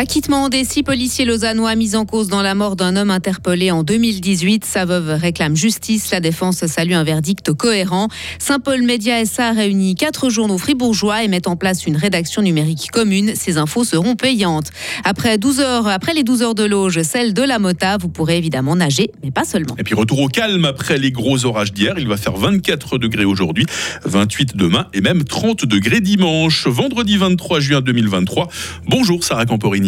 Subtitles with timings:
[0.00, 3.82] Acquittement des six policiers lausannois mis en cause dans la mort d'un homme interpellé en
[3.82, 4.64] 2018.
[4.64, 6.12] Sa veuve réclame justice.
[6.12, 8.06] La défense salue un verdict cohérent.
[8.38, 13.32] Saint-Paul Média SA réunit quatre journaux fribourgeois et met en place une rédaction numérique commune.
[13.34, 14.70] Ces infos seront payantes.
[15.02, 18.38] Après 12 heures, après les 12 heures de loge, celle de la Mota, vous pourrez
[18.38, 19.74] évidemment nager, mais pas seulement.
[19.80, 21.94] Et puis retour au calme après les gros orages d'hier.
[21.98, 23.66] Il va faire 24 degrés aujourd'hui,
[24.04, 26.68] 28 demain et même 30 degrés dimanche.
[26.68, 28.46] Vendredi 23 juin 2023.
[28.86, 29.87] Bonjour Sarah Campori.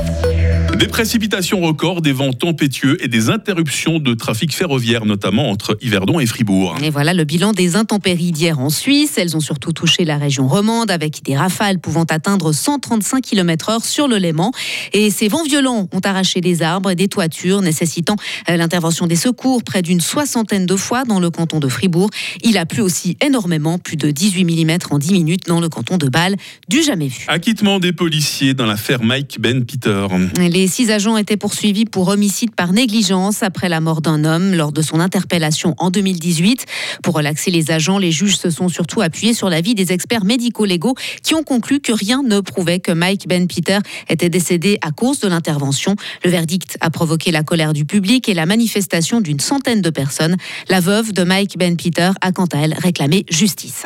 [0.81, 6.19] Des précipitations records, des vents tempétueux et des interruptions de trafic ferroviaire, notamment entre Yverdon
[6.19, 6.75] et Fribourg.
[6.81, 9.19] Et voilà le bilan des intempéries d'hier en Suisse.
[9.19, 14.07] Elles ont surtout touché la région romande avec des rafales pouvant atteindre 135 km/h sur
[14.07, 14.51] le Léman.
[14.91, 18.15] Et ces vents violents ont arraché des arbres et des toitures, nécessitant
[18.49, 22.09] euh, l'intervention des secours près d'une soixantaine de fois dans le canton de Fribourg.
[22.43, 25.97] Il a plu aussi énormément, plus de 18 mm en 10 minutes dans le canton
[25.97, 26.37] de Bâle,
[26.69, 27.25] du jamais vu.
[27.27, 30.07] Acquittement des policiers dans l'affaire Mike Ben Peter.
[30.39, 34.71] Les six agents étaient poursuivis pour homicide par négligence après la mort d'un homme lors
[34.71, 36.65] de son interpellation en 2018.
[37.03, 40.95] Pour relaxer les agents, les juges se sont surtout appuyés sur l'avis des experts médico-légaux
[41.23, 45.19] qui ont conclu que rien ne prouvait que Mike Ben Peter était décédé à cause
[45.19, 45.95] de l'intervention.
[46.23, 50.37] Le verdict a provoqué la colère du public et la manifestation d'une centaine de personnes.
[50.69, 53.83] La veuve de Mike Ben Peter a quant à elle réclamé justice.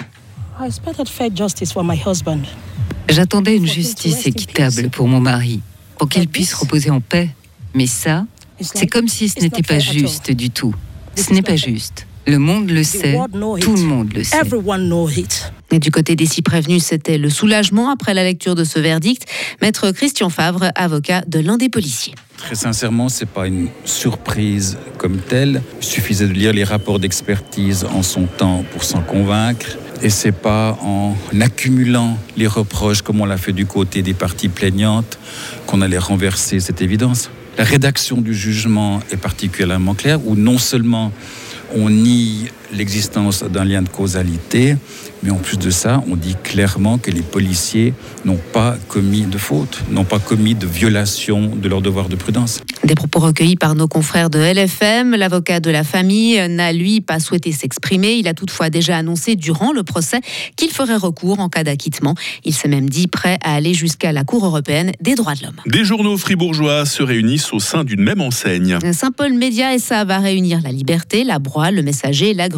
[3.09, 5.61] J'attendais une justice équitable pour mon mari
[5.97, 7.29] pour qu'il puisse reposer en paix.
[7.73, 8.25] Mais ça,
[8.61, 10.73] c'est comme si ce n'était pas juste du tout.
[11.15, 12.07] Ce n'est pas juste.
[12.27, 13.15] Le monde le sait,
[13.61, 14.37] tout le monde le sait.
[15.71, 19.25] Et du côté des six prévenus, c'était le soulagement après la lecture de ce verdict.
[19.61, 22.15] Maître Christian Favre, avocat de l'un des policiers.
[22.37, 25.61] Très sincèrement, ce n'est pas une surprise comme telle.
[25.81, 29.77] Il suffisait de lire les rapports d'expertise en son temps pour s'en convaincre.
[30.01, 34.49] Et c'est pas en accumulant les reproches comme on l'a fait du côté des parties
[34.49, 35.19] plaignantes
[35.67, 37.29] qu'on allait renverser cette évidence.
[37.57, 41.13] La rédaction du jugement est particulièrement claire, où non seulement
[41.75, 44.75] on nie l'existence d'un lien de causalité,
[45.23, 47.93] mais en plus de ça, on dit clairement que les policiers
[48.25, 52.61] n'ont pas commis de faute, n'ont pas commis de violation de leur devoir de prudence.
[52.83, 55.15] Des propos recueillis par nos confrères de LFM.
[55.15, 58.13] L'avocat de la famille n'a, lui, pas souhaité s'exprimer.
[58.13, 60.19] Il a toutefois déjà annoncé durant le procès
[60.55, 62.13] qu'il ferait recours en cas d'acquittement.
[62.43, 65.59] Il s'est même dit prêt à aller jusqu'à la Cour européenne des droits de l'homme.
[65.65, 68.77] Des journaux fribourgeois se réunissent au sein d'une même enseigne.
[68.91, 72.49] Saint-Paul Média et ça va réunir la Liberté, la Broie, le Messager, la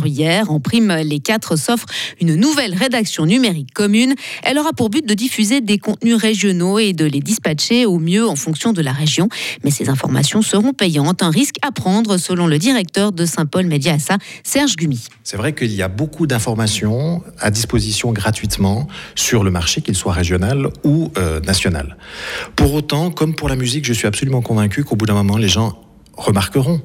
[0.50, 1.88] En prime, les quatre s'offrent
[2.22, 4.16] une nouvelle rédaction numérique commune.
[4.44, 8.28] Elle aura pour but de diffuser des contenus régionaux et de les dispatcher au mieux
[8.28, 9.30] en fonction de la région.
[9.64, 14.18] Mais ces informations seront payantes, un risque à prendre selon le directeur de Saint-Paul Médiassa,
[14.44, 15.04] Serge Gumi.
[15.24, 20.14] C'est vrai qu'il y a beaucoup d'informations à disposition gratuitement sur le marché, qu'il soit
[20.14, 21.98] régional ou euh, national.
[22.56, 25.50] Pour autant, comme pour la musique, je suis absolument convaincu qu'au bout d'un moment, les
[25.50, 25.87] gens
[26.18, 26.82] remarqueront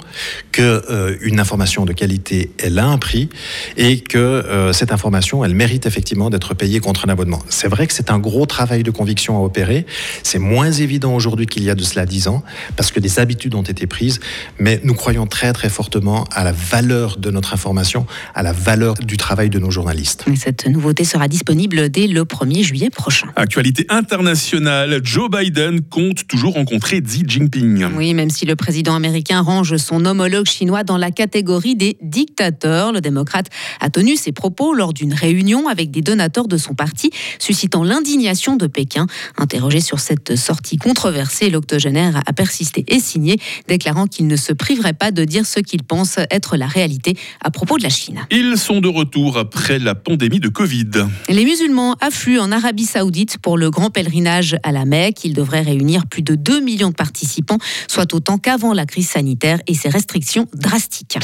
[0.53, 3.31] que euh, une information de qualité elle a un prix
[3.77, 7.43] et que euh, cette information elle mérite effectivement d'être payée contre un abonnement.
[7.49, 9.87] C'est vrai que c'est un gros travail de conviction à opérer.
[10.23, 12.43] C'est moins évident aujourd'hui qu'il y a de cela dix ans
[12.77, 14.21] parce que des habitudes ont été prises,
[14.59, 18.95] mais nous croyons très très fortement à la valeur de notre information, à la valeur
[18.95, 20.27] du travail de nos journalistes.
[20.37, 23.29] Cette nouveauté sera disponible dès le 1er juillet prochain.
[23.37, 27.87] Actualité internationale, Joe Biden compte toujours rencontrer Xi Jinping.
[27.97, 32.93] Oui, même si le président américain range son homologue chinois dans la catégorie des dictateurs.
[32.93, 33.47] Le démocrate
[33.81, 38.57] a tenu ses propos lors d'une réunion avec des donateurs de son parti, suscitant l'indignation
[38.57, 39.07] de Pékin.
[39.39, 43.39] Interrogé sur cette sortie controversée, l'octogénaire a persisté et signé,
[43.69, 47.51] déclarant qu'il ne se priverait pas de dire ce qu'il pense être la réalité à
[47.51, 48.21] propos de la Chine.
[48.31, 50.91] Ils sont de retour après la pandémie de Covid.
[51.29, 55.25] Les musulmans affluent en Arabie Saoudite pour le grand pèlerinage à la Mecque.
[55.25, 59.61] Il devrait réunir plus de 2 millions de participants, soit autant qu'avant la crise sanitaire
[59.67, 61.19] et ses restrictions drastiques.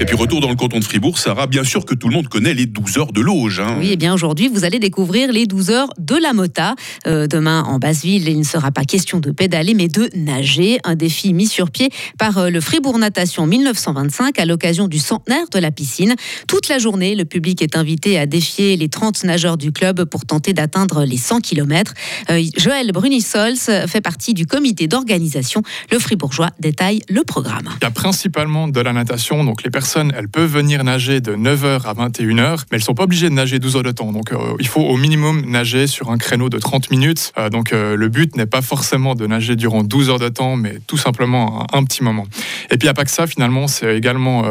[0.00, 2.28] Et puis retour dans le canton de Fribourg, Sarah, bien sûr que tout le monde
[2.28, 3.60] connaît les 12 heures de l'auge.
[3.60, 3.76] Hein.
[3.78, 6.74] Oui, et bien aujourd'hui, vous allez découvrir les 12 heures de la mota.
[7.06, 10.78] Euh, demain, en Basse-Ville, il ne sera pas question de pédaler, mais de nager.
[10.84, 15.48] Un défi mis sur pied par euh, le Fribourg Natation 1925 à l'occasion du centenaire
[15.52, 16.14] de la piscine.
[16.48, 20.24] Toute la journée, le public est invité à défier les 30 nageurs du club pour
[20.24, 21.92] tenter d'atteindre les 100 km.
[22.30, 23.56] Euh, Joël Brunisols
[23.86, 25.62] fait partie du comité d'organisation.
[25.92, 27.68] Le Fribourgeois détaille le programme.
[27.80, 31.34] Il y a principalement de la natation, donc les personnes, elles peuvent venir nager de
[31.34, 34.12] 9h à 21h, mais elles sont pas obligées de nager 12 heures de temps.
[34.12, 37.32] Donc euh, il faut au minimum nager sur un créneau de 30 minutes.
[37.38, 40.56] Euh, donc euh, le but n'est pas forcément de nager durant 12 heures de temps,
[40.56, 42.26] mais tout simplement un, un petit moment.
[42.70, 44.44] Et puis il n'y a pas que ça, finalement, c'est également,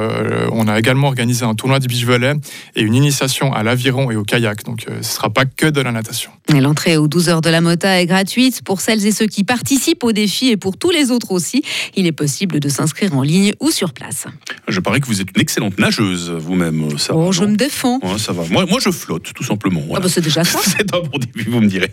[0.51, 2.33] on a également organisé un tournoi du beach volley
[2.75, 4.63] et une initiation à l'aviron et au kayak.
[4.63, 6.31] Donc ce ne sera pas que de la natation.
[6.49, 10.03] L'entrée aux 12 heures de la Mota est gratuite pour celles et ceux qui participent
[10.03, 11.63] au défi et pour tous les autres aussi.
[11.95, 12.22] Il est possible
[12.59, 14.25] de s'inscrire en ligne ou sur place.
[14.67, 17.19] Je parie que vous êtes une excellente nageuse vous-même, Sarah.
[17.19, 17.99] Oh, je non me défends.
[18.01, 18.43] Ouais, ça va.
[18.49, 19.81] Moi, moi, je flotte, tout simplement.
[19.95, 20.59] Ah bah, c'est déjà ça.
[20.65, 21.91] C'est un bon début, vous me direz.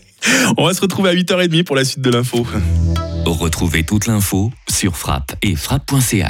[0.57, 2.47] On va se retrouver à 8h30 pour la suite de l'info.
[3.27, 6.29] Retrouvez toute l'info sur frappe et frappe.ch.